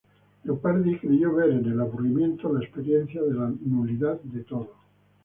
[0.45, 4.73] Leopardi creyó ver en el aburrimiento la experiencia de la nulidad de todo.